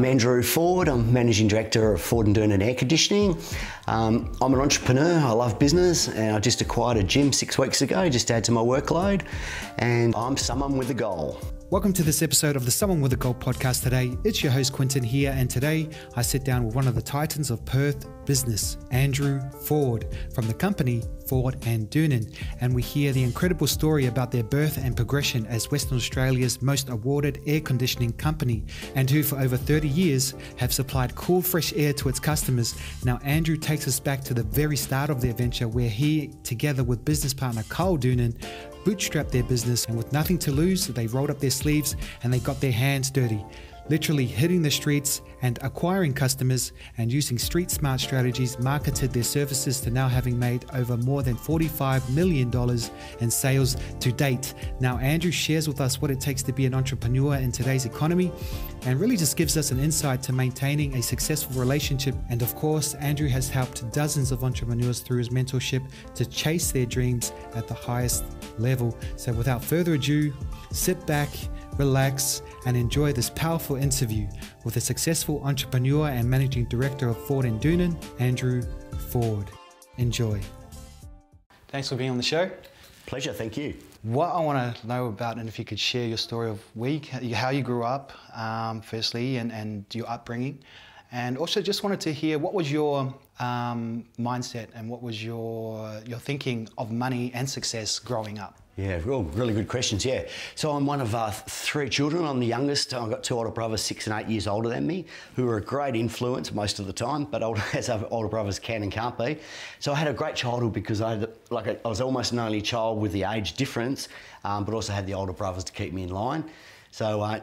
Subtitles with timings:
[0.00, 0.88] I'm Andrew Ford.
[0.88, 3.36] I'm Managing Director of Ford and Doonan Air Conditioning.
[3.86, 5.18] Um, I'm an entrepreneur.
[5.18, 8.44] I love business and I just acquired a gym six weeks ago just to add
[8.44, 9.26] to my workload.
[9.76, 11.38] And I'm someone with a goal.
[11.70, 14.18] Welcome to this episode of the Someone with a Goal podcast today.
[14.24, 17.48] It's your host Quinton here, and today I sit down with one of the titans
[17.48, 23.22] of Perth business, Andrew Ford, from the company Ford and Doonan, and we hear the
[23.22, 28.64] incredible story about their birth and progression as Western Australia's most awarded air conditioning company,
[28.96, 32.74] and who for over 30 years have supplied cool, fresh air to its customers.
[33.04, 36.82] Now, Andrew takes us back to the very start of their venture, where he, together
[36.82, 38.34] with business partner Kyle Doonan,
[38.84, 42.40] bootstrapped their business, and with nothing to lose, they rolled up their sleeves and they
[42.40, 43.44] got their hands dirty
[43.90, 49.80] literally hitting the streets and acquiring customers and using street smart strategies marketed their services
[49.80, 52.52] to now having made over more than $45 million
[53.20, 54.54] in sales to date.
[54.78, 58.30] Now, Andrew shares with us what it takes to be an entrepreneur in today's economy
[58.82, 62.14] and really just gives us an insight to maintaining a successful relationship.
[62.28, 66.86] And of course, Andrew has helped dozens of entrepreneurs through his mentorship to chase their
[66.86, 68.24] dreams at the highest
[68.56, 68.96] level.
[69.16, 70.32] So, without further ado,
[70.70, 71.28] sit back
[71.80, 74.28] relax, and enjoy this powerful interview
[74.64, 78.62] with a successful entrepreneur and managing director of Ford and Doonan, Andrew
[79.10, 79.50] Ford.
[79.96, 80.38] Enjoy.
[81.68, 82.50] Thanks for being on the show.
[83.06, 83.74] Pleasure, thank you.
[84.02, 87.06] What I want to know about, and if you could share your story of week,
[87.06, 90.58] how you grew up, um, firstly, and, and your upbringing,
[91.12, 96.00] and also just wanted to hear what was your um, mindset and what was your
[96.06, 98.56] your thinking of money and success growing up.
[98.76, 100.06] Yeah, real, really good questions.
[100.06, 100.26] Yeah.
[100.54, 102.24] So I'm one of uh, three children.
[102.24, 102.94] I'm the youngest.
[102.94, 105.04] I've got two older brothers, six and eight years older than me,
[105.36, 108.82] who are a great influence most of the time, but older, as older brothers can
[108.82, 109.38] and can't be.
[109.80, 112.62] So I had a great childhood because I, had, like, I was almost an only
[112.62, 114.08] child with the age difference,
[114.44, 116.44] um, but also had the older brothers to keep me in line.
[116.90, 117.40] So uh,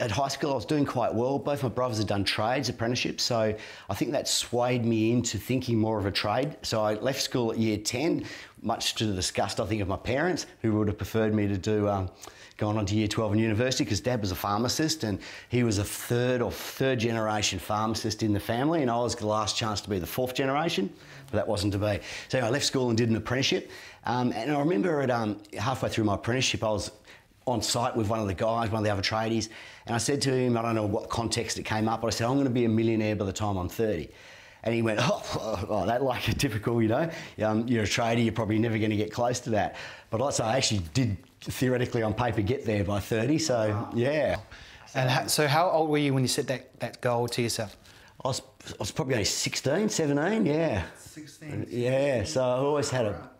[0.00, 1.38] at high school, I was doing quite well.
[1.38, 3.54] Both my brothers had done trades, apprenticeships, so
[3.88, 6.56] I think that swayed me into thinking more of a trade.
[6.62, 8.24] So I left school at year 10,
[8.62, 11.58] much to the disgust, I think, of my parents, who would have preferred me to
[11.58, 11.88] do.
[11.88, 12.10] Um,
[12.56, 15.18] going on to year 12 in university because dad was a pharmacist and
[15.48, 19.26] he was a third or third generation pharmacist in the family and I was the
[19.26, 20.88] last chance to be the fourth generation
[21.26, 23.72] but that wasn't to be so I left school and did an apprenticeship
[24.04, 26.92] um, and I remember at um, halfway through my apprenticeship I was
[27.46, 29.48] on site with one of the guys, one of the other tradies,
[29.86, 32.10] and I said to him, I don't know what context it came up, but I
[32.10, 34.08] said, I'm going to be a millionaire by the time I'm 30.
[34.62, 37.10] And he went, oh, oh, oh that like a typical, you know,
[37.42, 39.76] um, you're a trader, you're probably never going to get close to that.
[40.10, 44.36] But I I actually did theoretically on paper get there by 30, so yeah.
[44.94, 47.76] And so how old were you when you set that, that goal to yourself?
[48.24, 50.84] I was, I was probably only 16, 17, yeah.
[50.96, 51.66] 16.
[51.68, 53.30] Yeah, so I always had a,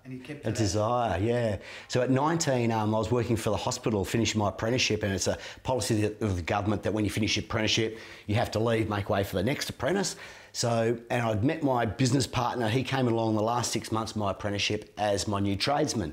[0.45, 1.57] a desire, yeah.
[1.89, 5.29] So at 19, um, I was working for the hospital, finished my apprenticeship, and it's
[5.29, 8.91] a policy of the government that when you finish your apprenticeship, you have to leave,
[8.91, 10.17] make way for the next apprentice.
[10.53, 12.69] So, and I'd met my business partner.
[12.69, 16.13] He came along the last six months of my apprenticeship as my new tradesman.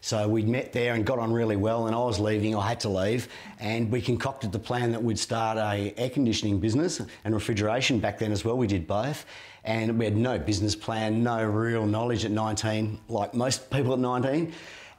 [0.00, 1.86] So we'd met there and got on really well.
[1.86, 3.28] And I was leaving, I had to leave,
[3.58, 8.18] and we concocted the plan that we'd start a air conditioning business and refrigeration back
[8.18, 8.56] then as well.
[8.56, 9.26] We did both,
[9.64, 13.98] and we had no business plan, no real knowledge at 19, like most people at
[13.98, 14.52] 19,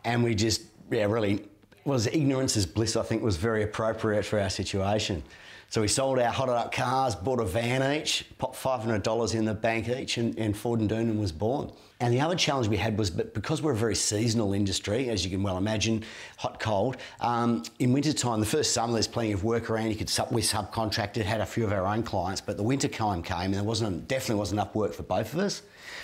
[0.03, 1.45] and we just yeah really
[1.85, 2.95] was ignorance is bliss.
[2.95, 5.23] I think was very appropriate for our situation.
[5.71, 9.53] So we sold our hotted up cars, bought a van each, popped $500 in the
[9.53, 11.71] bank each, and, and Ford and Doonan was born.
[12.01, 15.23] And the other challenge we had was but because we're a very seasonal industry, as
[15.23, 16.03] you can well imagine,
[16.35, 19.87] hot, cold, um, in winter time, the first summer there's plenty of work around.
[19.87, 22.89] You could sub, we subcontracted, had a few of our own clients, but the winter
[22.89, 25.61] time came and there wasn't definitely wasn't enough work for both of us.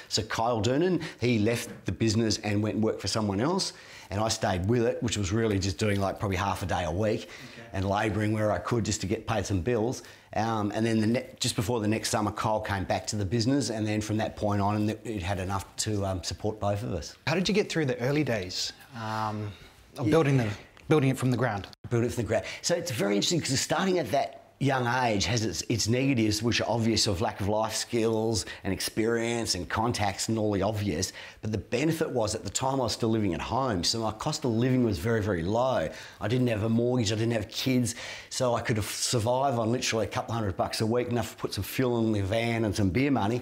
[0.07, 3.73] So Kyle Doonan, he left the business and went and worked for someone else,
[4.09, 6.83] and I stayed with it, which was really just doing like probably half a day
[6.85, 7.67] a week okay.
[7.73, 10.03] and labouring where I could just to get paid some bills.
[10.35, 13.69] Um, and then the just before the next summer, Kyle came back to the business,
[13.69, 17.15] and then from that point on, it had enough to um, support both of us.
[17.25, 19.51] How did you get through the early days um,
[19.97, 20.11] of yeah.
[20.11, 20.47] building the
[20.89, 21.67] building it from the ground?
[21.89, 22.45] Build it from the ground.
[22.61, 26.61] So it's very interesting because starting at that young age has its, its negatives, which
[26.61, 31.13] are obvious of lack of life skills and experience and contacts and all the obvious.
[31.41, 34.11] But the benefit was at the time I was still living at home, so my
[34.11, 35.89] cost of living was very, very low.
[36.19, 37.95] I didn't have a mortgage, I didn't have kids,
[38.29, 41.53] so I could survive on literally a couple hundred bucks a week, enough to put
[41.53, 43.41] some fuel in the van and some beer money.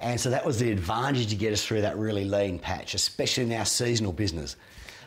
[0.00, 3.44] And so that was the advantage to get us through that really lean patch, especially
[3.44, 4.56] in our seasonal business.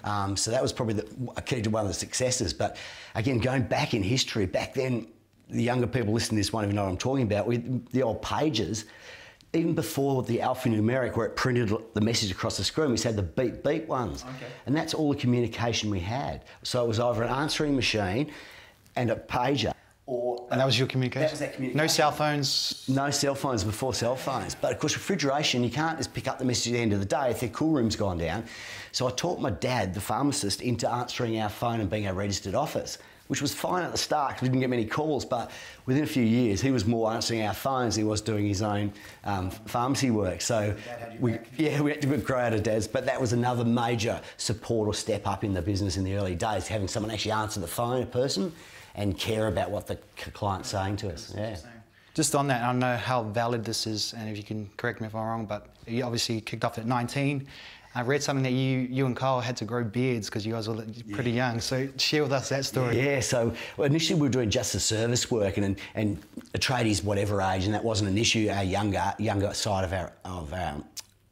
[0.04, 2.54] Um, so that was probably the, key to one of the successes.
[2.54, 2.78] But
[3.16, 5.08] again, going back in history, back then
[5.50, 7.48] the younger people listening to this won't even know what I'm talking about.
[7.48, 7.58] We,
[7.92, 8.86] the old pages,
[9.54, 13.24] even before the alphanumeric, where it printed the message across the screen, we had the
[13.24, 14.24] beep beep ones.
[14.24, 14.52] Okay.
[14.66, 16.44] And that's all the communication we had.
[16.64, 18.32] So it was either an answering machine
[18.96, 19.74] and a pager,
[20.06, 21.24] or And that was your communication?
[21.24, 21.78] That was that communication.
[21.78, 22.86] No cell phones?
[22.88, 24.56] No cell phones before cell phones.
[24.56, 27.00] But of course, refrigeration, you can't just pick up the message at the end of
[27.00, 28.46] the day if their cool room's gone down.
[28.92, 32.56] So I taught my dad, the pharmacist, into answering our phone and being our registered
[32.56, 32.98] office
[33.28, 35.26] which was fine at the start because we didn't get many calls.
[35.26, 35.52] But
[35.86, 37.96] within a few years, he was more answering our phones.
[37.96, 38.92] He was doing his own
[39.24, 40.42] um, pharmacy work.
[40.42, 40.76] So,
[41.20, 42.88] we, yeah, we had to grow out of Dad's.
[42.88, 46.36] But that was another major support or step up in the business in the early
[46.36, 48.52] days, having someone actually answer the phone, a person,
[48.96, 49.98] and care about what the
[50.34, 51.34] client's saying to us.
[51.36, 51.58] Yeah.
[52.14, 55.02] Just on that, I don't know how valid this is, and if you can correct
[55.02, 57.48] me if I'm wrong, but you obviously kicked off at 19
[57.98, 60.70] I read something that you, you and Kyle had to grow beards because you guys
[60.70, 61.50] were pretty yeah.
[61.50, 61.60] young.
[61.60, 63.02] So share with us that story.
[63.04, 66.24] Yeah, so initially we were doing just the service work and, and, and
[66.54, 70.14] a tradies whatever age, and that wasn't an issue, our younger, younger side of, our,
[70.26, 70.76] of, our,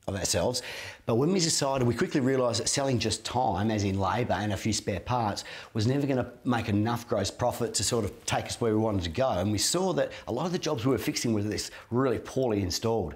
[0.08, 0.64] of ourselves.
[1.06, 4.52] But when we decided, we quickly realised that selling just time, as in labour and
[4.52, 5.44] a few spare parts,
[5.76, 8.80] was never going to make enough gross profit to sort of take us where we
[8.80, 9.30] wanted to go.
[9.30, 12.18] And we saw that a lot of the jobs we were fixing were this really
[12.18, 13.14] poorly installed.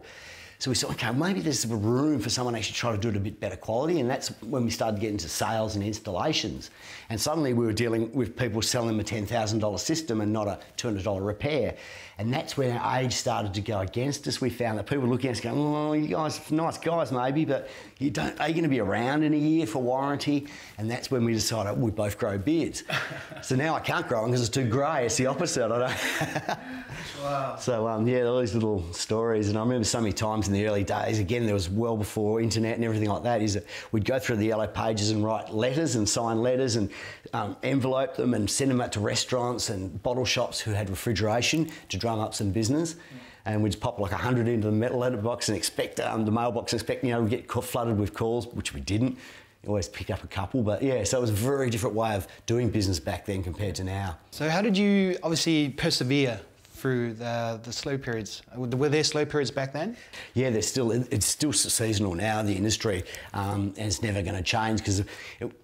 [0.59, 3.07] So we said, okay, maybe there's a room for someone to actually try to do
[3.07, 4.01] it a bit better quality.
[4.01, 6.69] And that's when we started getting into sales and installations.
[7.09, 10.59] And suddenly we were dealing with people selling them a $10,000 system and not a
[10.75, 11.77] $200 repair.
[12.17, 14.41] And that's when our age started to go against us.
[14.41, 17.45] We found that people were looking at us going, oh, you guys, nice guys maybe,
[17.45, 20.47] but you don't, are you going to be around in a year for warranty?
[20.77, 22.83] And that's when we decided we both grow beards.
[23.41, 25.06] so now I can't grow them because it's too grey.
[25.06, 25.71] It's the opposite.
[25.71, 26.57] I don't.
[27.23, 27.56] wow.
[27.59, 29.47] So um, yeah, all these little stories.
[29.47, 32.41] And I remember so many times in the early days, again, there was well before
[32.41, 35.53] internet and everything like that, is that we'd go through the yellow pages and write
[35.53, 36.89] letters and sign letters and
[37.33, 41.69] um, envelope them and send them out to restaurants and bottle shops who had refrigeration
[41.89, 42.95] to drum up some business.
[43.45, 46.81] And we'd pop like 100 into the metal letterbox and expect um, the mailbox, and
[46.81, 49.17] expect, you know, we'd get flooded with calls, which we didn't.
[49.67, 52.27] Always pick up a couple, but yeah, so it was a very different way of
[52.45, 54.17] doing business back then compared to now.
[54.31, 56.39] So, how did you obviously persevere
[56.79, 58.41] through the, the slow periods.
[58.55, 59.97] Were there slow periods back then?
[60.33, 62.41] Yeah, there's still it's still seasonal now.
[62.41, 63.03] The industry
[63.33, 65.03] um, and it's never going to change because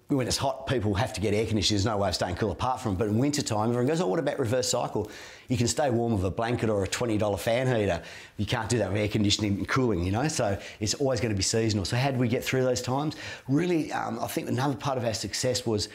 [0.08, 1.78] when it's hot, people have to get air conditioning.
[1.78, 2.92] There's no way of staying cool apart from.
[2.92, 2.98] It.
[2.98, 5.10] But in winter time, everyone goes, "Oh, what about reverse cycle?
[5.48, 8.02] You can stay warm with a blanket or a twenty dollar fan heater.
[8.36, 10.28] You can't do that with air conditioning and cooling, you know.
[10.28, 11.84] So it's always going to be seasonal.
[11.84, 13.16] So how do we get through those times?
[13.48, 15.88] Really, um, I think another part of our success was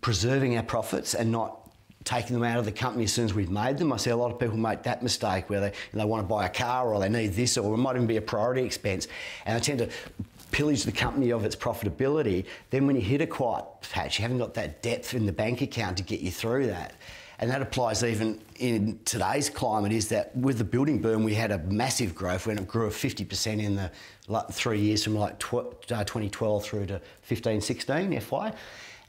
[0.00, 1.59] preserving our profits and not
[2.04, 3.92] taking them out of the company as soon as we've made them.
[3.92, 6.46] I see a lot of people make that mistake where they, they want to buy
[6.46, 9.06] a car or they need this or it might even be a priority expense
[9.44, 9.88] and they tend to
[10.50, 12.44] pillage the company of its profitability.
[12.70, 15.60] Then when you hit a quiet patch, you haven't got that depth in the bank
[15.60, 16.94] account to get you through that.
[17.38, 21.50] And that applies even in today's climate is that with the building boom, we had
[21.50, 23.90] a massive growth when it grew 50% in the
[24.52, 28.52] three years from like uh, 2012 through to 15, 16 FY.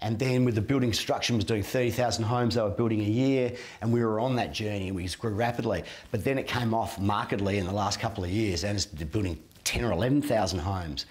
[0.01, 3.53] And then with the building construction was doing 30,000 homes they were building a year,
[3.81, 5.83] and we were on that journey and we grew rapidly.
[6.12, 9.42] But then it came off markedly in the last couple of years and it's building
[9.63, 11.06] 10 or 11,000 homes.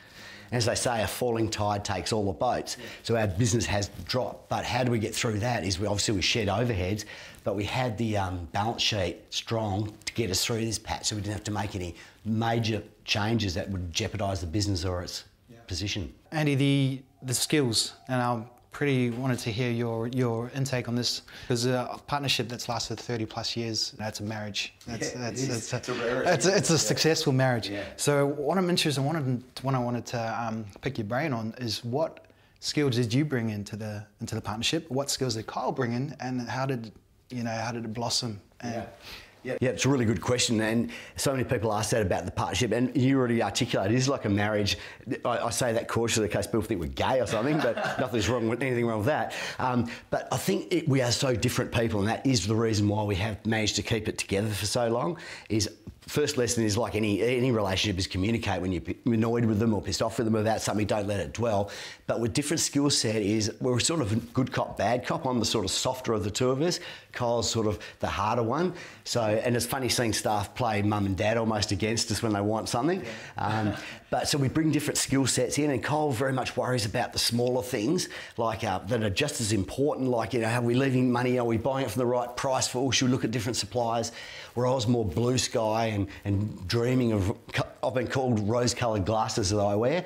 [0.53, 2.77] As they say, a falling tide takes all the boats.
[3.05, 4.49] So our business has dropped.
[4.49, 5.65] But how do we get through that?
[5.65, 7.05] Is we obviously we shed overheads,
[7.45, 11.15] but we had the um, balance sheet strong to get us through this patch, so
[11.15, 15.25] we didn't have to make any major changes that would jeopardise the business or its
[15.49, 15.59] yeah.
[15.69, 16.13] position.
[16.33, 21.23] Andy, the the skills, and I'll pretty wanted to hear your your intake on this
[21.43, 25.51] because a partnership that's lasted 30 plus years that's a marriage that's, yeah, that's, it
[25.51, 25.71] is.
[25.71, 26.79] that's, it's a, it's a, it's a yeah.
[26.79, 27.83] successful marriage yeah.
[27.97, 31.53] so what i'm interested in wanted what i wanted to um, pick your brain on
[31.59, 32.27] is what
[32.61, 36.15] skills did you bring into the into the partnership what skills did kyle bring in
[36.21, 36.93] and how did
[37.31, 38.87] you know how did it blossom and, yeah.
[39.43, 42.73] Yeah, it's a really good question, and so many people ask that about the partnership,
[42.73, 44.77] and you already articulated it is like a marriage.
[45.25, 48.29] I, I say that cautiously in case people think we're gay or something, but nothing's
[48.29, 49.35] wrong with anything wrong with that.
[49.59, 52.89] Um, but I think it, we are so different people, and that is the reason
[52.89, 55.19] why we have managed to keep it together for so long.
[55.49, 55.71] Is
[56.11, 59.81] first lesson is like any any relationship is communicate when you're annoyed with them or
[59.81, 61.71] pissed off with them about something don't let it dwell.
[62.09, 65.25] But with different skill set is we're sort of good cop bad cop.
[65.25, 66.81] I'm the sort of softer of the two of us.
[67.13, 68.75] Kyle's sort of the harder one.
[69.05, 72.41] So and it's funny seeing staff play mum and dad almost against us when they
[72.41, 73.05] want something.
[73.39, 73.75] Um,
[74.11, 77.21] but so we bring different skill sets in and kyle very much worries about the
[77.21, 80.09] smaller things like uh, that are just as important.
[80.09, 81.39] Like you know are we leaving money?
[81.39, 83.57] Are we buying it for the right price for or should we look at different
[83.57, 84.11] suppliers
[84.61, 87.35] where i was more blue sky and, and dreaming of,
[87.83, 90.05] I've been called rose coloured glasses that I wear.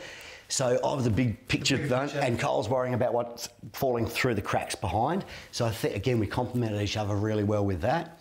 [0.49, 2.21] So I was the big picture, big picture.
[2.21, 5.25] and Kyle's worrying about what's falling through the cracks behind.
[5.51, 8.21] So I think, again, we complemented each other really well with that.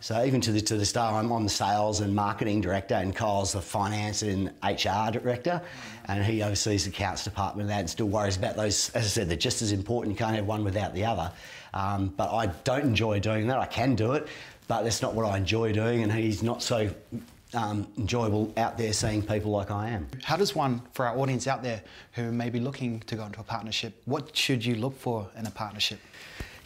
[0.00, 3.16] So even to, the, to this day, I'm on the sales and marketing director, and
[3.16, 5.62] Kyle's the finance and HR director,
[6.06, 8.90] and he oversees the accounts department and that, and still worries about those.
[8.90, 10.14] As I said, they're just as important.
[10.14, 11.32] You can't have one without the other.
[11.72, 13.58] Um, but I don't enjoy doing that.
[13.58, 14.28] I can do it,
[14.68, 16.90] but that's not what I enjoy doing, and he's not so
[17.54, 20.08] um, enjoyable out there seeing people like I am.
[20.22, 23.40] How does one, for our audience out there who may be looking to go into
[23.40, 26.00] a partnership, what should you look for in a partnership?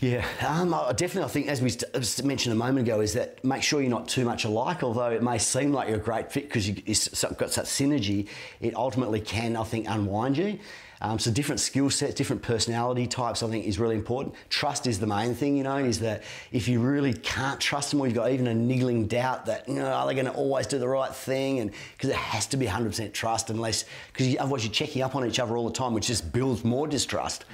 [0.01, 1.25] Yeah, um, I definitely.
[1.25, 4.25] I think, as we mentioned a moment ago, is that make sure you're not too
[4.25, 4.85] much alike.
[4.85, 8.29] Although it may seem like you're a great fit because you've got such synergy,
[8.61, 10.61] it ultimately can, I think, unwind you.
[11.01, 14.35] Um, so different skill sets, different personality types, I think is really important.
[14.51, 18.01] Trust is the main thing, you know, is that if you really can't trust them
[18.01, 20.67] or you've got even a niggling doubt that, you know, are they going to always
[20.67, 21.61] do the right thing?
[21.61, 25.25] And because it has to be 100% trust unless, because otherwise you're checking up on
[25.25, 27.45] each other all the time, which just builds more distrust.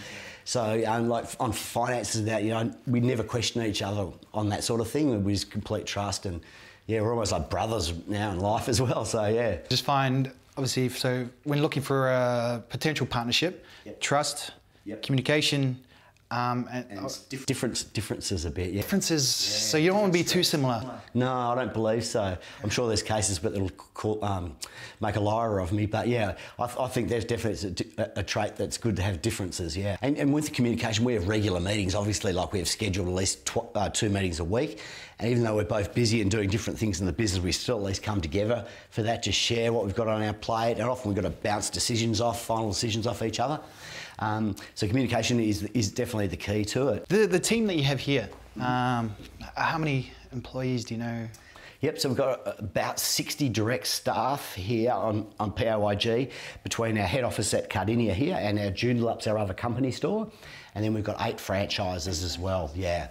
[0.47, 4.51] So, um, like on finances, and that you know, we never question each other on
[4.51, 5.25] that sort of thing.
[5.25, 6.43] We just complete trust, and
[6.87, 9.07] yeah, we're almost like brothers now in life as well.
[9.07, 10.89] So yeah, just find obviously.
[10.89, 14.01] So when looking for a potential partnership, yep.
[14.01, 14.53] trust,
[14.85, 15.03] yep.
[15.03, 15.81] communication,
[16.35, 18.83] um, and, and dif- difference, differences a bit, yeah.
[18.83, 21.01] Differences, yeah, so you don't want to be too similar?
[21.15, 22.37] No, I don't believe so.
[22.63, 24.57] I'm sure there's cases, but it'll call, um,
[25.01, 25.87] make a liar of me.
[25.87, 29.23] But yeah, I, th- I think there's definitely a, a, trait that's good to have
[29.23, 29.97] differences, yeah.
[30.03, 33.15] And, and, with the communication, we have regular meetings, obviously, like we have scheduled at
[33.15, 34.81] least tw- uh, two meetings a week.
[35.21, 37.77] And even though we're both busy and doing different things in the business, we still
[37.77, 40.79] at least come together for that to share what we've got on our plate.
[40.79, 43.61] And often we've got to bounce decisions off, final decisions off each other.
[44.19, 47.09] Um, so communication is, is definitely the key to it.
[47.09, 48.29] The, the team that you have here,
[48.61, 49.15] um,
[49.57, 51.29] how many employees do you know?
[51.81, 56.31] Yep, so we've got about 60 direct staff here on, on PAYG
[56.63, 60.27] between our head office at Cardinia here and our Joondalup's our other company store.
[60.75, 63.09] And then we've got eight franchises as well, yeah.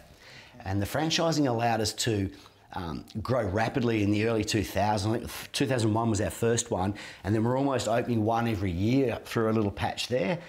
[0.65, 2.31] And the franchising allowed us to
[2.73, 5.29] um, grow rapidly in the early 2000s.
[5.51, 9.53] 2001 was our first one, and then we're almost opening one every year through a
[9.53, 10.39] little patch there.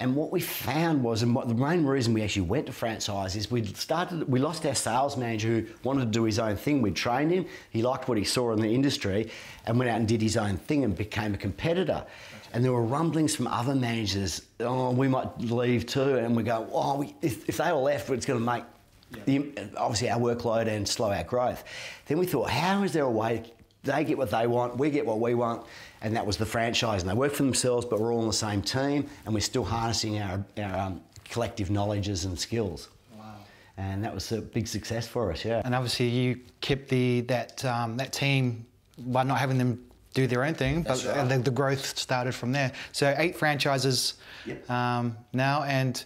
[0.00, 3.36] And what we found was, and what, the main reason we actually went to franchise
[3.36, 6.82] is we started, we lost our sales manager who wanted to do his own thing.
[6.82, 9.30] We trained him, he liked what he saw in the industry,
[9.66, 12.04] and went out and did his own thing and became a competitor.
[12.52, 16.18] And there were rumblings from other managers, oh, we might leave too.
[16.18, 18.64] And we go, oh, we, if, if they all left, it's going to make
[19.12, 19.22] yeah.
[19.26, 21.64] the, obviously our workload and slow our growth.
[22.06, 23.44] Then we thought, how is there a way
[23.84, 25.64] they get what they want, we get what we want,
[26.00, 27.02] and that was the franchise.
[27.02, 29.64] And they work for themselves, but we're all on the same team, and we're still
[29.64, 32.88] harnessing our, our um, collective knowledges and skills.
[33.16, 33.34] Wow.
[33.76, 35.62] And that was a big success for us, yeah.
[35.64, 38.66] And obviously, you kept the that um, that team
[38.98, 41.28] by not having them do their own thing, but right.
[41.28, 42.70] the, the, growth started from there.
[42.92, 44.14] So eight franchises
[44.46, 44.70] yep.
[44.70, 46.02] um, now, and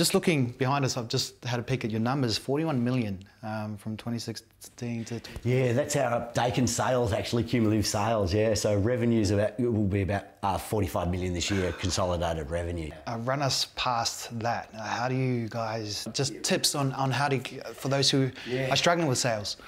[0.00, 3.76] just looking behind us, I've just had a peek at your numbers 41 million um,
[3.76, 5.20] from 2016 to.
[5.44, 8.54] Yeah, that's our Daikin sales, actually, cumulative sales, yeah.
[8.54, 12.90] So revenues about, will be about uh, 45 million this year, consolidated revenue.
[13.06, 14.70] Uh, run us past that.
[14.74, 17.38] Uh, how do you guys, just tips on, on how to,
[17.74, 18.72] for those who yeah.
[18.72, 19.58] are struggling with sales?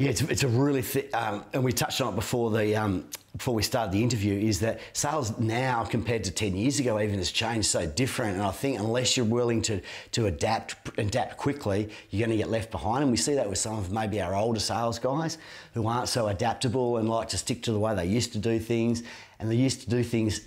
[0.00, 3.04] Yeah, it's, it's a really, th- um, and we touched on it before the um,
[3.36, 7.18] before we started the interview, is that sales now compared to 10 years ago even
[7.18, 8.36] has changed so different.
[8.36, 12.48] And I think unless you're willing to, to adapt adapt quickly, you're going to get
[12.48, 13.02] left behind.
[13.02, 15.36] And we see that with some of maybe our older sales guys
[15.74, 18.58] who aren't so adaptable and like to stick to the way they used to do
[18.58, 19.02] things.
[19.38, 20.40] And they used to do things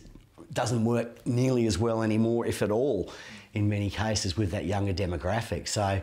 [0.51, 3.13] doesn't work nearly as well anymore, if at all,
[3.53, 5.67] in many cases with that younger demographic.
[5.67, 6.01] So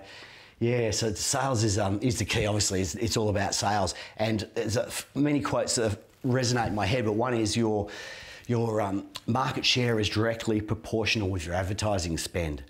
[0.60, 2.44] yeah, so sales is um, is the key.
[2.44, 6.84] Obviously, it's, it's all about sales, and there's a, many quotes that resonate in my
[6.84, 7.06] head.
[7.06, 7.88] But one is your
[8.46, 12.62] your um, market share is directly proportional with your advertising spend.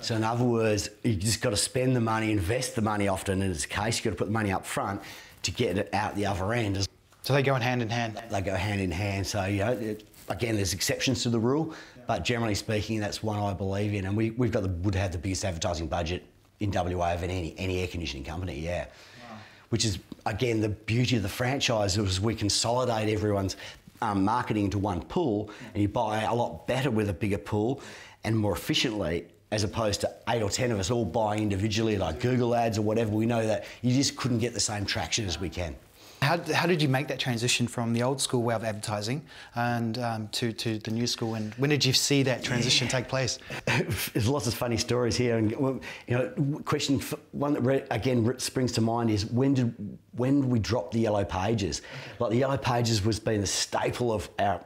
[0.00, 3.06] So in other words, you just got to spend the money, invest the money.
[3.06, 5.00] Often in this case, you got to put the money up front
[5.42, 6.88] to get it out the other end.
[7.22, 8.20] So they go hand in hand.
[8.30, 9.24] They go hand in hand.
[9.24, 11.72] So you know, it, again, there's exceptions to the rule,
[12.08, 14.06] but generally speaking, that's one I believe in.
[14.06, 16.24] And we, we've got the, would have the biggest advertising budget
[16.60, 18.86] in WA of any, any air conditioning company, yeah.
[18.86, 19.36] Wow.
[19.70, 23.56] Which is, again, the beauty of the franchise is we consolidate everyone's
[24.00, 27.80] um, marketing into one pool and you buy a lot better with a bigger pool
[28.24, 32.20] and more efficiently as opposed to eight or ten of us all buying individually like
[32.20, 33.10] Google ads or whatever.
[33.10, 35.74] We know that you just couldn't get the same traction as we can.
[36.20, 39.98] How, how did you make that transition from the old school way of advertising and
[39.98, 41.34] um, to, to the new school?
[41.34, 42.92] And when did you see that transition yeah.
[42.92, 43.38] take place?
[43.66, 45.38] There's lots of funny stories here.
[45.38, 47.00] And you know, question
[47.32, 51.24] one that again springs to mind is when did when did we drop the yellow
[51.24, 51.82] pages?
[52.18, 54.64] Like the yellow pages was being the staple of our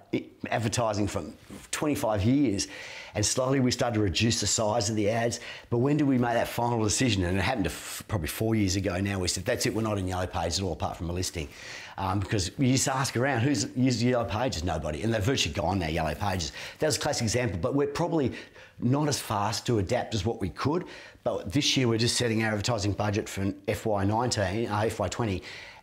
[0.50, 1.22] advertising for
[1.70, 2.68] 25 years.
[3.14, 5.40] And slowly we started to reduce the size of the ads.
[5.70, 7.24] But when did we make that final decision?
[7.24, 9.18] And it happened f- probably four years ago now.
[9.18, 11.48] We said, that's it, we're not in Yellow Pages at all, apart from a listing.
[11.98, 14.64] Um, because you used to ask around, who's used Yellow Pages?
[14.64, 15.02] Nobody.
[15.02, 16.52] And they've virtually gone now, Yellow Pages.
[16.78, 18.32] That was a classic example, but we're probably
[18.80, 20.84] not as fast to adapt as what we could.
[21.24, 25.42] But this year we're just setting our advertising budget for FY19, uh, FY20,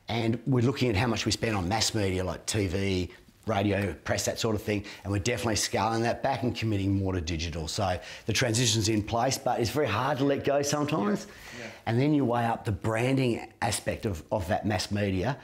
[0.10, 3.10] and we're looking at how much we spend on mass media like TV,
[3.50, 4.86] radio, press, that sort of thing.
[5.04, 7.68] And we're definitely scaling that back and committing more to digital.
[7.68, 11.26] So the transition's in place, but it's very hard to let go sometimes.
[11.26, 11.66] Yeah.
[11.66, 11.72] Yeah.
[11.88, 15.38] And then you weigh up the branding aspect of, of that mass media,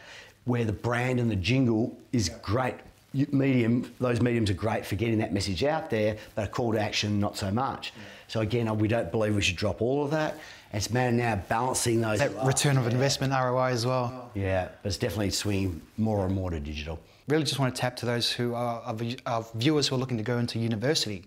[0.45, 2.35] where the brand and the jingle is yeah.
[2.41, 2.75] great.
[3.31, 6.79] Medium, those mediums are great for getting that message out there, but a call to
[6.79, 7.93] action, not so much.
[8.27, 10.37] So again, we don't believe we should drop all of that.
[10.73, 12.19] It's man now balancing those.
[12.19, 14.31] That return of investment ROI as well.
[14.33, 17.95] Yeah, but it's definitely swinging more and more to digital really just want to tap
[17.97, 21.23] to those who are, are, viewers who are looking to go into university.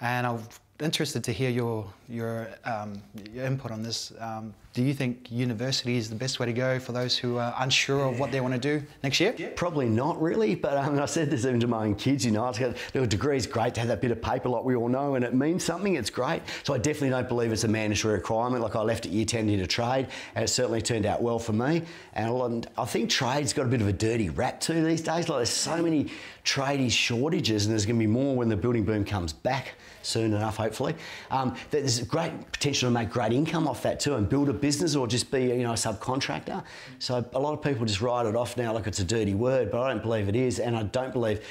[0.00, 0.40] And I'm
[0.80, 3.00] interested to hear your, your, um,
[3.32, 4.12] your input on this.
[4.18, 7.54] Um, do you think university is the best way to go for those who are
[7.58, 9.32] unsure of what they want to do next year?
[9.38, 9.50] Yeah.
[9.54, 12.52] Probably not really, but um, I said this even to my own kids, you know,
[12.94, 15.24] a degree is great to have that bit of paper like we all know and
[15.24, 16.42] it means something, it's great.
[16.64, 18.60] So I definitely don't believe it's a mandatory requirement.
[18.60, 21.52] Like I left at year 10 into trade and it certainly turned out well for
[21.52, 21.82] me.
[22.14, 25.28] And I think trade's got a bit of a dirty rap too these days.
[25.28, 26.10] Like there's so many
[26.44, 29.74] tradie shortages and there's going to be more when the building boom comes back
[30.04, 30.94] soon enough, hopefully.
[31.30, 34.94] Um, there's great potential to make great income off that too and build a business
[34.94, 36.62] or just be you know a subcontractor.
[36.98, 39.70] So a lot of people just write it off now like it's a dirty word,
[39.70, 41.44] but I don't believe it is, and I don't believe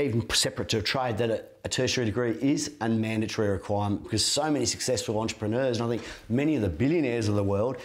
[0.00, 4.24] even separate to a trade that a, a tertiary degree is a mandatory requirement because
[4.24, 7.78] so many successful entrepreneurs, and I think many of the billionaires of the world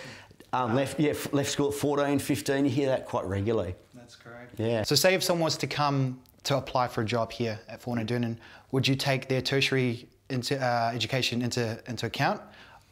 [0.53, 2.65] um, left, yeah, left school at 14, 15.
[2.65, 3.73] You hear that quite regularly.
[3.95, 4.59] That's correct.
[4.59, 4.83] Yeah.
[4.83, 8.09] So, say if someone was to come to apply for a job here at and
[8.09, 8.37] Doonan,
[8.71, 12.41] would you take their tertiary into, uh, education into, into account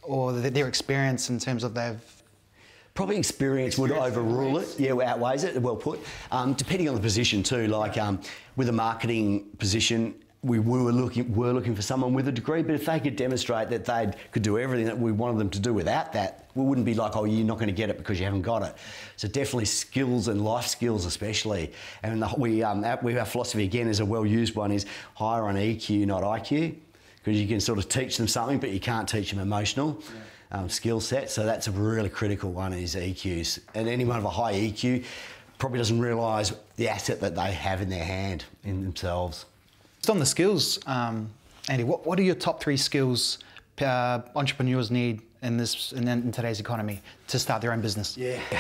[0.04, 2.02] or their experience in terms of they've
[2.94, 4.78] Probably experience, would overrule it.
[4.78, 5.62] Yeah, outweighs it.
[5.62, 6.02] Well put.
[6.30, 7.68] Um, depending on the position too.
[7.68, 8.20] Like um,
[8.58, 12.74] with a marketing position, we were looking were looking for someone with a degree, but
[12.74, 15.72] if they could demonstrate that they could do everything that we wanted them to do
[15.74, 18.26] without that, we wouldn't be like, oh, you're not going to get it because you
[18.26, 18.76] haven't got it.
[19.18, 21.72] So definitely skills and life skills, especially.
[22.02, 25.44] And the, we um, our, our philosophy again is a well used one is hire
[25.44, 26.76] on EQ, not IQ
[27.24, 30.02] because you can sort of teach them something, but you can't teach them emotional
[30.52, 30.60] yeah.
[30.60, 31.30] um, skill set.
[31.30, 33.60] So that's a really critical one is EQs.
[33.76, 35.06] And anyone of a high EQ
[35.60, 39.46] probably doesn't realise the asset that they have in their hand in themselves.
[40.02, 41.30] Just on the skills, um,
[41.70, 43.38] Andy, what, what are your top three skills
[43.82, 48.18] uh, entrepreneurs need in this in, in, today's economy to start their own business?
[48.18, 48.40] Yeah.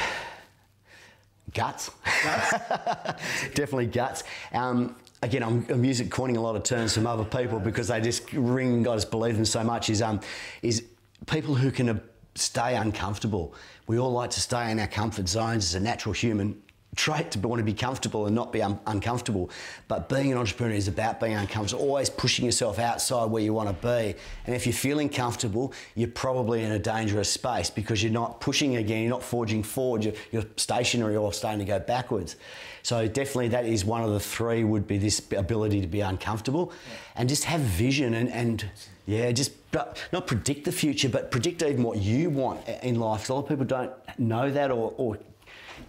[1.55, 1.89] Guts.
[2.23, 2.51] guts.
[3.55, 4.23] Definitely guts.
[4.53, 7.99] Um, again, I'm, I'm using coining a lot of terms from other people because they
[8.01, 9.89] just ring God, just believe them so much.
[9.89, 10.21] Is um,
[10.61, 10.83] is
[11.25, 11.99] people who can uh,
[12.35, 13.55] stay uncomfortable.
[13.87, 16.61] We all like to stay in our comfort zones as a natural human
[16.95, 19.49] trait to want to be comfortable and not be un- uncomfortable.
[19.87, 23.69] But being an entrepreneur is about being uncomfortable, always pushing yourself outside where you want
[23.69, 24.15] to be.
[24.45, 28.75] And if you're feeling comfortable, you're probably in a dangerous space because you're not pushing
[28.75, 32.35] again, you're not forging forward, you're, you're stationary or starting to go backwards.
[32.83, 36.73] So definitely that is one of the three would be this ability to be uncomfortable
[37.15, 38.69] and just have vision and, and
[39.05, 43.29] yeah, just not predict the future, but predict even what you want in life.
[43.29, 45.17] A lot of people don't know that or, or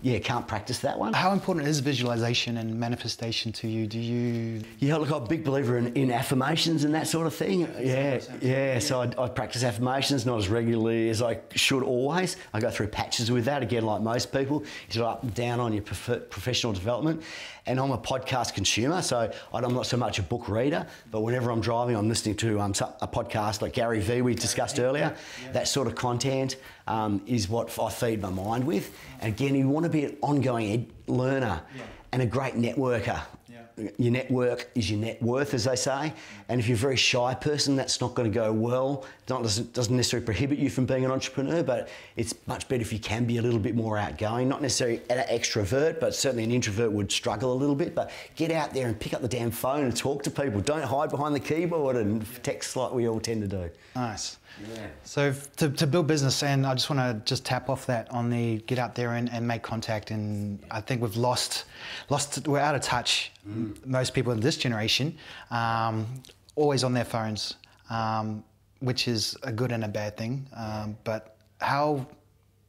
[0.02, 1.12] yeah, can't practice that one.
[1.12, 3.86] How important is visualization and manifestation to you?
[3.86, 4.62] Do you?
[4.78, 7.60] Yeah, look, I'm a big believer in, in affirmations and that sort of thing.
[7.80, 8.78] Yeah, yeah.
[8.78, 12.36] So I, I, practice affirmations not as regularly as I should always.
[12.52, 14.64] I go through patches with that again, like most people.
[14.90, 17.22] You're up and down on your prof- professional development.
[17.64, 20.84] And I'm a podcast consumer, so I'm not so much a book reader.
[21.12, 24.80] But whenever I'm driving, I'm listening to um, a podcast like Gary Vee we discussed
[24.80, 25.14] earlier.
[25.52, 28.96] That sort of content um, is what I feed my mind with.
[29.20, 31.82] And again, you want to be an ongoing ed- learner yeah.
[32.12, 33.20] and a great networker.
[33.48, 33.88] Yeah.
[33.96, 36.12] Your network is your net worth, as they say.
[36.50, 39.06] And if you're a very shy person, that's not going to go well.
[39.20, 42.92] It doesn't, doesn't necessarily prohibit you from being an entrepreneur, but it's much better if
[42.92, 44.46] you can be a little bit more outgoing.
[44.48, 47.94] Not necessarily an extrovert, but certainly an introvert would struggle a little bit.
[47.94, 50.60] But get out there and pick up the damn phone and talk to people.
[50.60, 53.70] Don't hide behind the keyboard and text like we all tend to do.
[53.96, 54.36] Nice.
[54.60, 54.86] Yeah.
[55.04, 58.30] So to, to build business, and I just want to just tap off that on
[58.30, 60.10] the get out there and, and make contact.
[60.10, 61.64] And I think we've lost,
[62.10, 63.32] lost, we're out of touch.
[63.48, 63.84] Mm.
[63.86, 65.16] Most people in this generation,
[65.50, 66.06] um,
[66.54, 67.54] always on their phones,
[67.90, 68.44] um,
[68.80, 70.46] which is a good and a bad thing.
[70.54, 72.06] Um, but how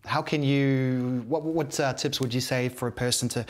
[0.05, 3.45] how can you what what uh, tips would you say for a person to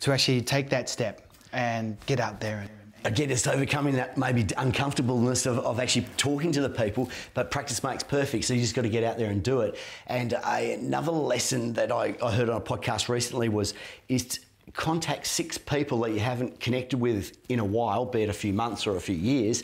[0.00, 4.46] to actually take that step and get out there and again, it's overcoming that maybe
[4.56, 8.44] uncomfortableness of, of, actually talking to the people, but practice makes perfect.
[8.44, 9.76] So you just got to get out there and do it.
[10.06, 13.74] And another lesson that I, I, heard on a podcast recently was
[14.08, 14.40] is
[14.72, 18.52] contact six people that you haven't connected with in a while, be it a few
[18.52, 19.62] months or a few years.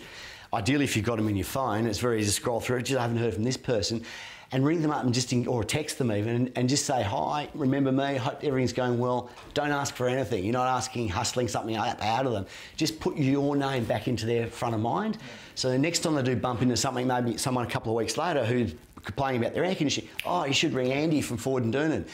[0.52, 2.82] Ideally, if you've got them in your phone, it's very easy to scroll through.
[2.82, 4.04] Just I haven't heard from this person
[4.52, 7.48] and ring them up and just or text them even and, and, just say hi
[7.54, 8.16] remember me?
[8.16, 9.30] Hope everything's going well.
[9.54, 10.44] Don't ask for anything.
[10.44, 12.46] You're not asking hustling something out of them.
[12.76, 15.18] Just put your name back into their front of mind.
[15.54, 18.16] So the next time they do bump into something maybe someone a couple of weeks
[18.16, 21.72] later who's complaining about their air conditioning oh you should ring andy from ford and
[21.72, 22.06] doonan.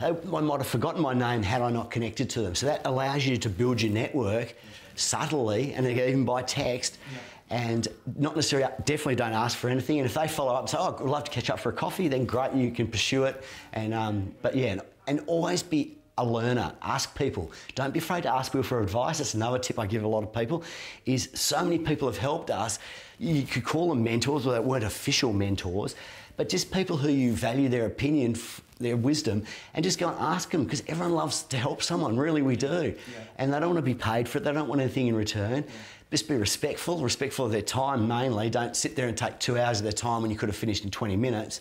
[0.00, 2.54] I might have forgotten my name had I not connected to them.
[2.54, 4.54] So that allows you to build your network
[4.94, 6.98] subtly and even by text.
[7.12, 7.18] Yeah
[7.50, 9.98] and not necessarily, definitely don't ask for anything.
[9.98, 11.72] And if they follow up and say, oh, I'd love to catch up for a
[11.72, 13.42] coffee, then great, you can pursue it.
[13.72, 16.72] And, um, but yeah, and, and always be a learner.
[16.82, 17.50] Ask people.
[17.74, 19.18] Don't be afraid to ask people for advice.
[19.18, 20.64] That's another tip I give a lot of people.
[21.06, 22.78] Is so many people have helped us.
[23.18, 25.94] You could call them mentors, or they weren't official mentors,
[26.36, 28.36] but just people who you value their opinion,
[28.78, 32.16] their wisdom, and just go and ask them because everyone loves to help someone.
[32.16, 32.94] Really, we do.
[32.96, 33.24] Yeah.
[33.38, 34.44] And they don't want to be paid for it.
[34.44, 35.64] They don't want anything in return.
[35.66, 35.72] Yeah
[36.10, 38.48] just be respectful, respectful of their time mainly.
[38.50, 40.84] Don't sit there and take two hours of their time when you could have finished
[40.84, 41.60] in 20 minutes.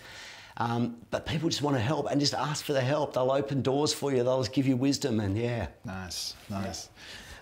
[0.57, 3.13] Um, but people just want to help and just ask for the help.
[3.13, 4.23] They'll open doors for you.
[4.23, 5.67] They'll give you wisdom and yeah.
[5.86, 6.89] Nice, nice.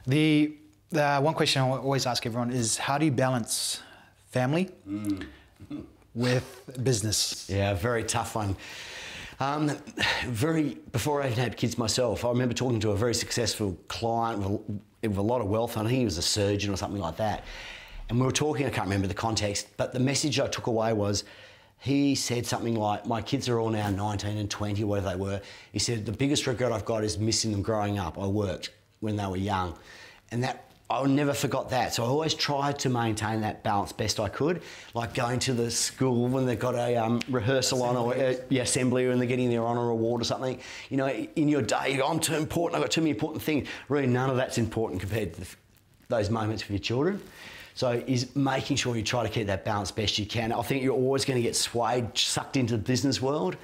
[0.06, 0.56] The,
[0.90, 3.82] the one question I always ask everyone is how do you balance
[4.32, 5.26] family mm.
[6.14, 7.50] with business?
[7.50, 8.58] Yeah, very tough one.
[9.40, 9.72] Um,
[10.26, 14.62] very before I even had kids myself, I remember talking to a very successful client
[15.08, 15.78] with, a lot of wealth.
[15.78, 17.44] I think he was a surgeon or something like that.
[18.10, 18.66] And we were talking.
[18.66, 21.24] I can't remember the context, but the message I took away was
[21.80, 25.42] he said something like, My kids are all now 19 and 20, whatever they were.
[25.72, 28.18] He said, The biggest regret I've got is missing them growing up.
[28.18, 29.78] I worked when they were young.
[30.32, 31.96] And that I never forgot that.
[31.96, 34.62] So I always tried to maintain that balance best I could,
[34.94, 38.62] like going to the school when they've got a um, rehearsal on or uh, yeah,
[38.62, 40.60] assembly and they're getting their honour award or something.
[40.90, 43.42] You know, in your day, you go, I'm too important, I've got too many important
[43.42, 43.68] things.
[43.90, 45.48] Really, none of that's important compared to the,
[46.10, 47.22] those moments with your children.
[47.74, 50.52] So is making sure you try to keep that balance best you can.
[50.52, 53.58] I think you're always going to get swayed, sucked into the business world.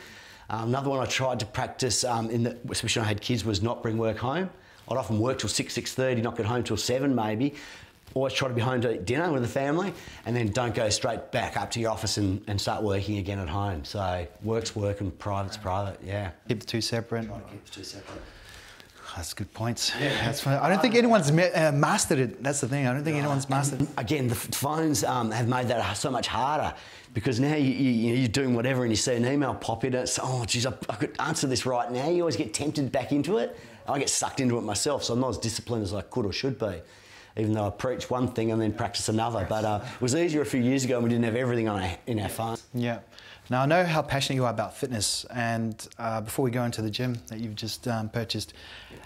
[0.49, 3.45] Um, another one I tried to practice, um, in the, especially when I had kids,
[3.45, 4.49] was not bring work home.
[4.91, 7.55] I'd often work till 6, 6.30, not get home till 7 maybe.
[8.13, 9.93] Always try to be home to eat dinner with the family
[10.25, 13.39] and then don't go straight back up to your office and, and start working again
[13.39, 13.85] at home.
[13.85, 16.31] So work's work and private's private, yeah.
[16.49, 17.27] Keep the two separate.
[17.27, 18.21] Try to keep the two separate.
[19.15, 19.91] That's good points.
[19.99, 20.09] Yeah.
[20.25, 22.43] That's I don't think anyone's uh, mastered it.
[22.43, 22.87] That's the thing.
[22.87, 23.89] I don't think anyone's mastered it.
[23.97, 26.73] Again, the phones um, have made that so much harder
[27.13, 29.93] because now you, you, are doing whatever and you see an email pop in.
[29.93, 32.09] It's, oh, geez, I, I could answer this right now.
[32.09, 33.57] You always get tempted back into it.
[33.91, 36.33] I get sucked into it myself, so I'm not as disciplined as I could or
[36.33, 36.81] should be.
[37.37, 40.41] Even though I preach one thing and then practice another, but uh, it was easier
[40.41, 42.57] a few years ago when we didn't have everything on our, in our phone.
[42.73, 42.99] Yeah.
[43.49, 46.81] Now I know how passionate you are about fitness, and uh, before we go into
[46.81, 48.53] the gym that you've just um, purchased,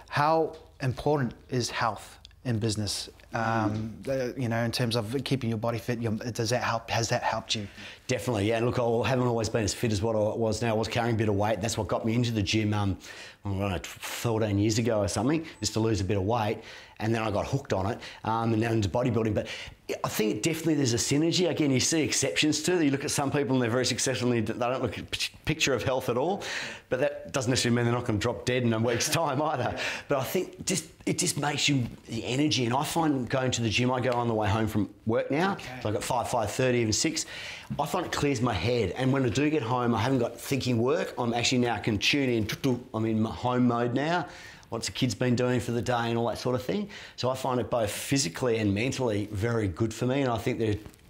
[0.09, 3.09] how important is health in business?
[3.35, 3.93] Um,
[4.37, 6.01] you know, in terms of keeping your body fit,
[6.33, 6.89] does that help?
[6.89, 7.67] Has that helped you?
[8.07, 8.59] Definitely, yeah.
[8.59, 10.69] Look, I haven't always been as fit as what I was now.
[10.69, 11.59] I was carrying a bit of weight.
[11.59, 12.73] That's what got me into the gym.
[12.73, 12.97] Um,
[13.43, 16.59] I don't know, 14 years ago or something, just to lose a bit of weight
[16.99, 19.33] and then I got hooked on it, um, and now into bodybuilding.
[19.33, 19.47] But
[20.03, 21.47] I think definitely there's a synergy.
[21.47, 22.85] Again, you see exceptions to it.
[22.85, 25.37] You look at some people and they're very successful and they don't look at a
[25.45, 26.41] picture of health at all,
[26.89, 29.43] but that doesn't necessarily mean they're not going to drop dead in a week's time
[29.43, 29.77] either.
[30.07, 32.65] But I think just it just makes you the energy.
[32.65, 35.29] And I find going to the gym, I go on the way home from work
[35.29, 35.81] now, okay.
[35.83, 37.25] like at 5, 5.30, even 6,
[37.77, 38.89] I find it clears my head.
[38.97, 41.13] And when I do get home, I haven't got thinking work.
[41.19, 42.47] I'm actually now can tune in.
[42.91, 44.27] I'm in my home mode now
[44.75, 46.89] what's the kids been doing for the day and all that sort of thing.
[47.15, 50.59] So I find it both physically and mentally very good for me, and I think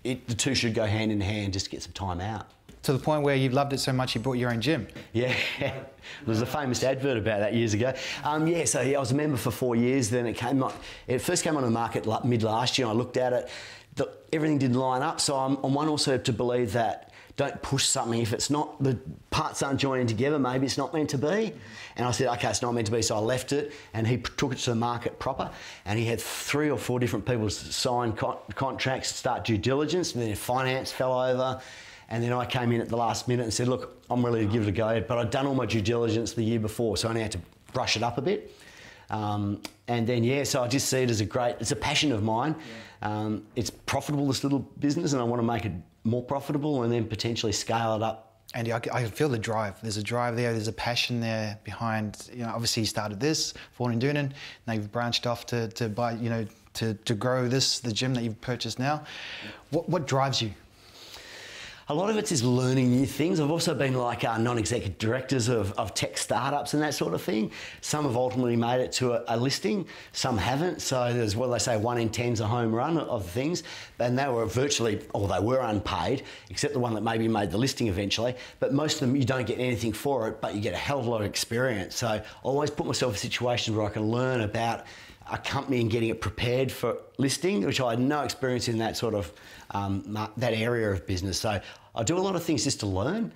[0.03, 1.53] it, the two should go hand in hand.
[1.53, 2.45] Just get some time out.
[2.83, 4.87] To the point where you loved it so much you bought your own gym.
[5.13, 5.35] Yeah,
[6.27, 7.91] there's a famous advert about that years ago.
[8.23, 10.11] Um, yeah, so I was a member for four years.
[10.11, 10.63] Then it came,
[11.07, 12.87] it first came on the market mid last year.
[12.87, 13.49] and I looked at it.
[13.95, 15.19] The, everything didn't line up.
[15.19, 18.97] So I'm, I'm one also to believe that don't push something if it's not the
[19.29, 21.53] parts aren't joining together maybe it's not meant to be
[21.97, 24.17] and i said okay it's not meant to be so i left it and he
[24.17, 25.49] took it to the market proper
[25.85, 30.23] and he had three or four different people sign con- contracts start due diligence and
[30.23, 31.61] then finance fell over
[32.09, 34.51] and then I came in at the last minute and said, look, I'm ready to
[34.51, 35.01] give it a go.
[35.01, 37.39] But I'd done all my due diligence the year before, so I only had to
[37.73, 38.53] brush it up a bit.
[39.09, 42.11] Um, and then, yeah, so I just see it as a great, it's a passion
[42.11, 42.55] of mine.
[43.01, 43.09] Yeah.
[43.09, 45.71] Um, it's profitable, this little business, and I want to make it
[46.05, 49.81] more profitable and then potentially scale it up Andy, I, I feel the drive.
[49.81, 50.53] There's a drive there.
[50.53, 52.29] There's a passion there behind.
[52.33, 54.31] You know, obviously you started this, Ford and Doonan.
[54.71, 58.23] You've branched off to, to buy, you know, to, to grow this, the gym that
[58.23, 59.03] you've purchased now.
[59.71, 60.51] What, what drives you?
[61.87, 63.39] A lot of it is learning new things.
[63.39, 67.21] I've also been like uh, non-executive directors of, of tech startups and that sort of
[67.21, 67.51] thing.
[67.81, 70.81] Some have ultimately made it to a, a listing, some haven't.
[70.81, 73.61] So there's what they say, one in ten's a home run of things.
[73.99, 77.59] And they were virtually, or they were unpaid, except the one that maybe made the
[77.59, 78.33] listing eventually.
[78.59, 80.99] But most of them, you don't get anything for it, but you get a hell
[80.99, 81.97] of a lot of experience.
[81.97, 84.85] So I always put myself in situations where I can learn about
[85.31, 88.95] a company and getting it prepared for listing, which I had no experience in that
[88.95, 89.31] sort of
[89.71, 90.03] um,
[90.37, 91.39] that area of business.
[91.39, 91.59] So
[91.95, 93.31] I do a lot of things just to learn.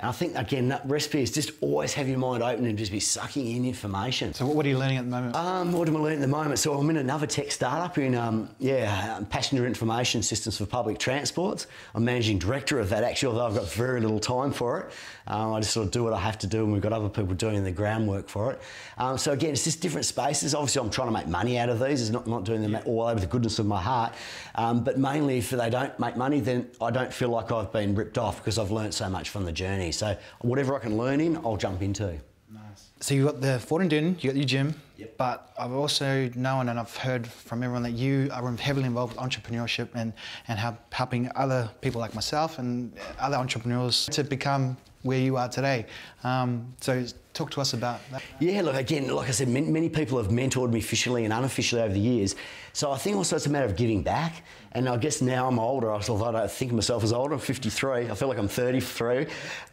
[0.00, 2.90] And I think again, that recipe is just always have your mind open and just
[2.90, 4.34] be sucking in information.
[4.34, 5.36] So what are you learning at the moment?
[5.36, 6.58] Um, what am I learning at the moment?
[6.58, 11.66] So I'm in another tech startup in um, yeah passenger information systems for public transports.
[11.94, 14.92] I'm managing director of that actually, although I've got very little time for it.
[15.26, 17.08] Um, I just sort of do what I have to do, and we've got other
[17.08, 18.60] people doing the groundwork for it.
[18.98, 20.54] Um, so again, it's just different spaces.
[20.54, 22.02] Obviously, I'm trying to make money out of these.
[22.02, 24.14] It's not not doing them all over the goodness of my heart.
[24.56, 27.94] Um, but mainly, if they don't make money, then I don't feel like I've been
[27.94, 29.92] ripped off because I've learned so much from the journey.
[29.94, 32.18] So whatever I can learn in, I'll jump into.
[32.50, 32.90] Nice.
[33.00, 35.16] So you've got the Ford and Dune, you got your gym, yep.
[35.16, 39.22] but I've also known and I've heard from everyone that you are heavily involved with
[39.22, 40.12] entrepreneurship and,
[40.48, 40.58] and
[40.90, 45.86] helping other people like myself and other entrepreneurs to become where you are today.
[46.24, 48.22] Um, so talk to us about that.
[48.40, 51.92] Yeah, look, again, like I said, many, people have mentored me officially and unofficially over
[51.92, 52.34] the years.
[52.72, 54.42] So I think also it's a matter of giving back.
[54.72, 57.40] And I guess now I'm older, although I don't think of myself as older, I'm
[57.40, 59.26] 53, I feel like I'm 33.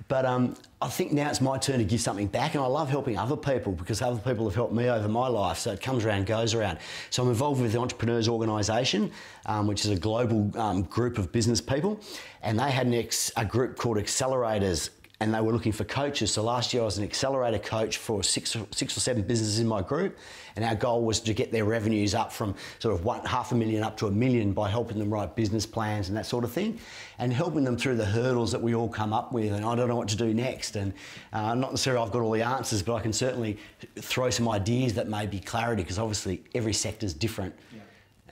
[0.09, 2.53] But um, I think now it's my turn to give something back.
[2.53, 5.59] And I love helping other people because other people have helped me over my life.
[5.59, 6.79] So it comes around, goes around.
[7.09, 9.11] So I'm involved with the Entrepreneurs Organisation,
[9.45, 11.99] um, which is a global um, group of business people.
[12.43, 14.89] And they had ex- a group called Accelerators
[15.21, 16.33] and they were looking for coaches.
[16.33, 19.67] So last year I was an accelerator coach for six six or seven businesses in
[19.67, 20.17] my group,
[20.55, 23.55] and our goal was to get their revenues up from sort of one, half a
[23.55, 26.51] million up to a million by helping them write business plans and that sort of
[26.51, 26.79] thing,
[27.19, 29.53] and helping them through the hurdles that we all come up with.
[29.53, 30.91] And I don't know what to do next, and
[31.33, 33.59] uh, not necessarily I've got all the answers, but I can certainly
[33.97, 37.53] throw some ideas that may be clarity because obviously every sector is different.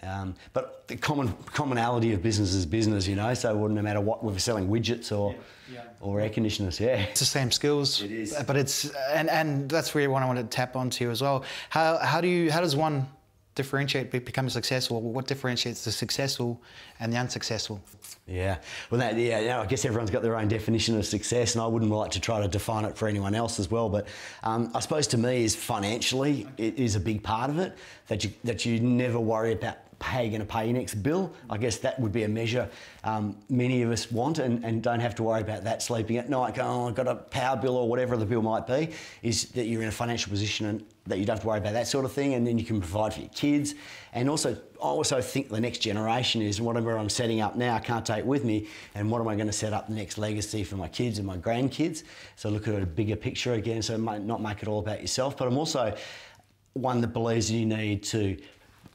[0.02, 0.22] Yeah.
[0.22, 3.34] Um, but the common commonality of business is business, you know.
[3.34, 5.36] So no matter what we're selling widgets or
[5.72, 5.82] yeah, yeah.
[6.00, 8.02] or air conditioners, yeah, it's the same skills.
[8.02, 11.22] It is, but it's and and that's really what I want to tap onto as
[11.22, 11.44] well.
[11.70, 13.08] How how do you how does one
[13.56, 15.02] differentiate become successful?
[15.02, 16.62] What differentiates the successful
[17.02, 17.82] and the unsuccessful?
[18.26, 18.60] Yeah,
[18.90, 21.68] well, that, yeah, yeah, I guess everyone's got their own definition of success, and I
[21.68, 23.90] wouldn't like to try to define it for anyone else as well.
[23.90, 24.08] But
[24.44, 27.76] um, I suppose to me, is financially it is a big part of it
[28.08, 31.34] that you that you never worry about you going to pay your next bill.
[31.50, 32.70] I guess that would be a measure
[33.04, 36.30] um, many of us want and, and, don't have to worry about that sleeping at
[36.30, 38.90] night, going, oh, I've got a power bill or whatever the bill might be,
[39.24, 41.74] is that you're in a financial position and that you don't have to worry about
[41.74, 43.76] that sort of thing and then you can provide for your kids.
[44.14, 47.80] And also, I also think the next generation is whatever I'm setting up now, I
[47.80, 50.64] can't take with me and what am I going to set up the next legacy
[50.64, 52.04] for my kids and my grandkids.
[52.36, 55.38] So look at a bigger picture again, so not make it all about yourself.
[55.38, 55.96] But I'm also
[56.74, 58.38] one that believes you need to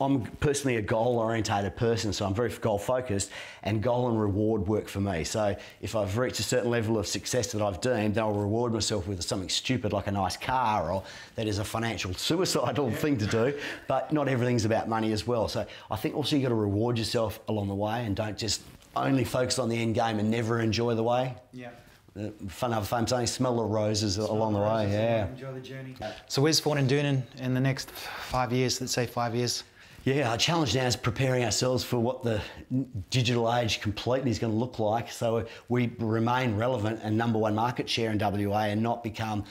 [0.00, 3.30] I'm personally a goal orientated person, so I'm very goal focused,
[3.62, 5.22] and goal and reward work for me.
[5.22, 8.72] So if I've reached a certain level of success that I've deemed, then I'll reward
[8.72, 11.04] myself with something stupid like a nice car, or
[11.37, 13.54] that is a financial suicidal thing to do.
[13.87, 15.46] But not everything's about money as well.
[15.46, 18.62] So I think also you've got to reward yourself along the way and don't just
[18.96, 21.35] only focus on the end game and never enjoy the way.
[21.52, 21.70] Yeah.
[22.14, 25.26] The fun of fun saying smell the roses smell along the, the way, yeah.
[25.26, 25.96] Enjoy the journey.
[26.28, 29.64] So where's Ford and Dune in the next five years, let's say five years?
[30.04, 32.42] Yeah, our challenge now is preparing ourselves for what the
[33.08, 37.54] digital age completely is going to look like so we remain relevant and number one
[37.54, 39.44] market share in WA and not become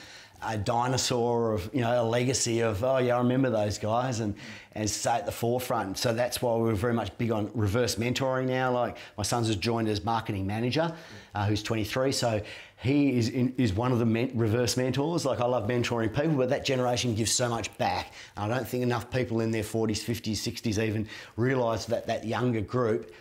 [0.46, 4.36] a dinosaur of you know a legacy of oh yeah I remember those guys and
[4.76, 5.98] and stay at the forefront.
[5.98, 8.72] So that's why we're very much big on reverse mentoring now.
[8.72, 10.94] Like my son's has joined as marketing manager,
[11.34, 12.12] uh, who's 23.
[12.12, 12.40] So
[12.84, 15.24] he is in, is one of the men, reverse mentors.
[15.24, 18.12] Like I love mentoring people, but that generation gives so much back.
[18.36, 22.60] I don't think enough people in their 40s, 50s, 60s even realise that that younger
[22.60, 23.12] group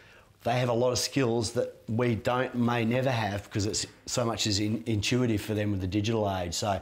[0.43, 4.25] they have a lot of skills that we don't may never have because it's so
[4.25, 6.53] much is in, intuitive for them with the digital age.
[6.53, 6.81] So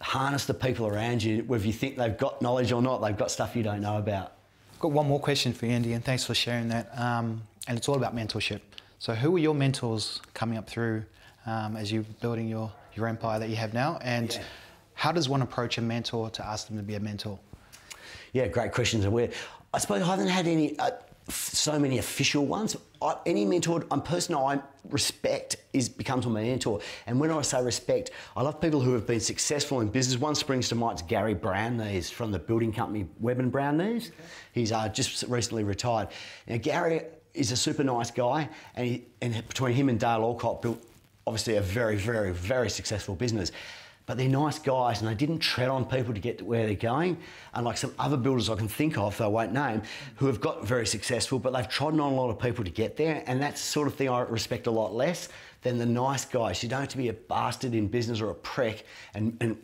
[0.00, 3.30] harness the people around you, whether you think they've got knowledge or not, they've got
[3.30, 4.34] stuff you don't know about.
[4.72, 6.96] I've got one more question for you, Andy, and thanks for sharing that.
[6.96, 8.60] Um, and it's all about mentorship.
[8.98, 11.04] So, who are your mentors coming up through
[11.46, 13.98] um, as you're building your, your empire that you have now?
[14.02, 14.42] And yeah.
[14.94, 17.38] how does one approach a mentor to ask them to be a mentor?
[18.32, 19.04] Yeah, great questions.
[19.04, 19.32] And
[19.74, 20.78] I suppose I haven't had any.
[20.78, 20.90] Uh,
[21.28, 22.76] so many official ones.
[23.00, 26.80] I, any mentor, I'm person I respect is becomes my mentor.
[27.06, 30.20] And when I say respect, I love people who have been successful in business.
[30.20, 34.08] One springs to mind is Gary Brown-Neaves from the building company Webb and Brown-Neaves.
[34.08, 34.14] Okay.
[34.52, 36.08] He's uh, just recently retired.
[36.48, 40.62] Now Gary is a super nice guy, and, he, and between him and Dale Alcock
[40.62, 40.84] built
[41.26, 43.52] obviously a very, very, very successful business
[44.10, 46.74] but they're nice guys and they didn't tread on people to get to where they're
[46.74, 47.16] going.
[47.54, 49.82] Unlike some other builders I can think of, I won't name,
[50.16, 52.96] who have got very successful, but they've trodden on a lot of people to get
[52.96, 53.22] there.
[53.28, 55.28] And that's the sort of thing I respect a lot less
[55.62, 56.60] than the nice guys.
[56.60, 59.56] You don't have to be a bastard in business or a prick and, and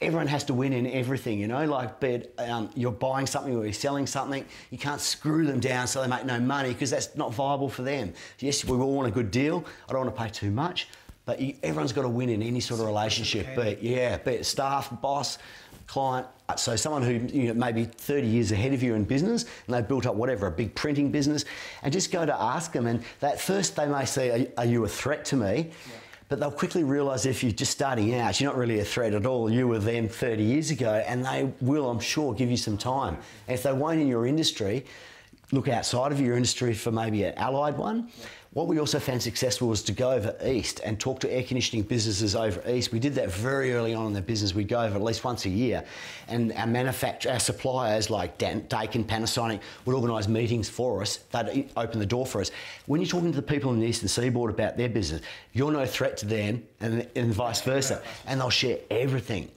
[0.00, 1.90] everyone has to win in everything, you know, like
[2.38, 6.08] um, you're buying something or you're selling something, you can't screw them down so they
[6.08, 8.12] make no money because that's not viable for them.
[8.38, 9.64] Yes, we all want a good deal.
[9.88, 10.88] I don't want to pay too much,
[11.24, 13.46] but you, everyone's got to win in any sort of relationship.
[13.56, 15.38] But yeah, be it staff, boss,
[15.86, 16.26] client.
[16.56, 19.86] So someone who you know, maybe 30 years ahead of you in business, and they've
[19.86, 21.44] built up whatever a big printing business,
[21.82, 22.86] and just go to ask them.
[22.86, 25.94] And that first they may say, "Are, are you a threat to me?" Yeah.
[26.28, 29.26] But they'll quickly realise if you're just starting out, you're not really a threat at
[29.26, 29.48] all.
[29.48, 33.16] You were them 30 years ago, and they will, I'm sure, give you some time.
[33.46, 34.84] And if they won't in your industry,
[35.52, 38.08] look outside of your industry for maybe an allied one.
[38.08, 38.26] Yeah.
[38.56, 41.82] What we also found successful was to go over east and talk to air conditioning
[41.82, 42.90] businesses over east.
[42.90, 44.54] We did that very early on in the business.
[44.54, 45.84] We'd go over at least once a year,
[46.26, 51.18] and our manufacturer, our suppliers like Daikin, Panasonic would organise meetings for us.
[51.32, 52.50] They'd open the door for us.
[52.86, 55.20] When you're talking to the people in the eastern seaboard about their business,
[55.52, 59.50] you're no threat to them, and, and vice versa, and they'll share everything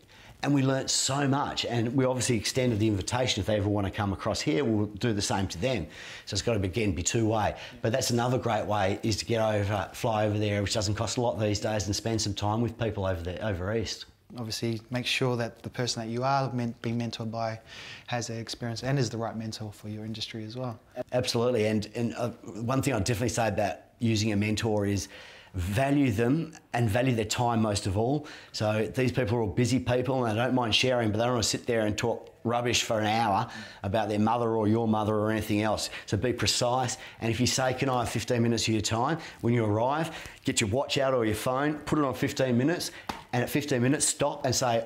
[0.44, 1.66] and we learnt so much.
[1.66, 4.88] And we obviously extended the invitation if they ever want to come across here, we'll
[4.88, 5.88] do the same to them.
[6.26, 7.56] So it's got to again be two way.
[7.82, 11.18] But that's another great way is to get over, fly over there, which doesn't cost
[11.18, 14.06] a lot these days, and spend some time with people over there, over east.
[14.38, 17.60] Obviously, make sure that the person that you are meant, being mentored by
[18.06, 20.80] has the experience and is the right mentor for your industry as well.
[21.14, 22.30] Absolutely, and and uh,
[22.62, 25.08] one thing I'd definitely say about using a mentor is
[25.54, 28.28] value them and value their time most of all.
[28.52, 31.34] So these people are all busy people and they don't mind sharing, but they don't
[31.34, 33.50] want to sit there and talk rubbish for an hour
[33.84, 35.90] about their mother or your mother or anything else.
[36.06, 36.98] So be precise.
[37.22, 39.18] And if you say, Can I have 15 minutes of your time?
[39.42, 40.12] When you arrive,
[40.46, 42.92] get your watch out or your phone, put it on 15 minutes,
[43.34, 44.86] and at 15 minutes, stop and say,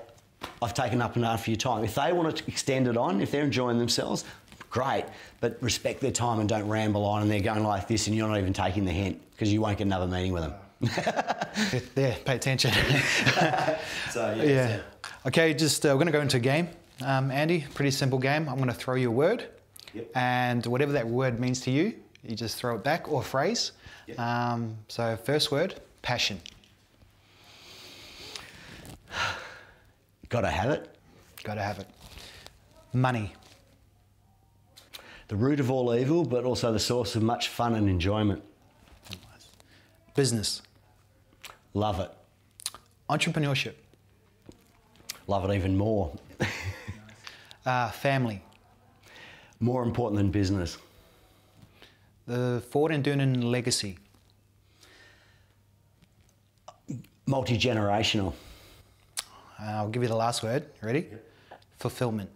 [0.61, 1.83] I've taken up enough of your time.
[1.83, 4.25] If they want to extend it on, if they're enjoying themselves,
[4.73, 5.05] great,
[5.39, 8.27] but respect their time and don't ramble on and they're going like this and you're
[8.27, 10.53] not even taking the hint because you won't get another meeting with them.
[11.95, 12.71] yeah, pay attention.
[14.11, 14.43] so, yeah.
[14.43, 14.79] yeah.
[15.27, 16.67] Okay, just uh, we're going to go into a game.
[17.05, 18.49] Um, Andy, pretty simple game.
[18.49, 19.45] I'm going to throw you a word,
[19.93, 20.09] yep.
[20.15, 23.73] and whatever that word means to you, you just throw it back or phrase.
[24.07, 24.19] Yep.
[24.19, 26.41] Um, so, first word, passion.
[30.29, 30.95] Gotta have it.
[31.43, 31.87] Gotta have it.
[32.91, 33.33] Money
[35.33, 38.43] the root of all evil, but also the source of much fun and enjoyment.
[40.15, 40.61] Business.
[41.73, 42.11] Love it.
[43.09, 43.73] Entrepreneurship.
[45.25, 46.15] Love it even more.
[47.65, 48.43] uh, family.
[49.59, 50.77] More important than business.
[52.27, 53.97] The Ford and Doonan legacy.
[57.25, 58.33] Multi generational.
[59.59, 60.67] Uh, I'll give you the last word.
[60.83, 61.07] Ready?
[61.09, 61.25] Yep.
[61.79, 62.29] Fulfillment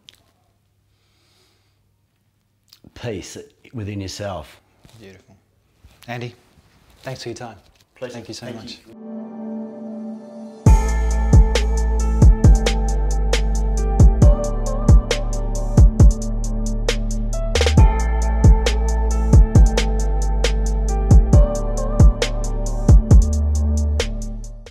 [2.93, 3.37] peace
[3.73, 4.61] within yourself.
[4.99, 5.35] Beautiful.
[6.07, 6.33] Andy,
[7.01, 7.57] thanks for your time.
[7.95, 8.13] Pleasure.
[8.13, 8.79] Thank you so Thank much.
[8.87, 9.46] You.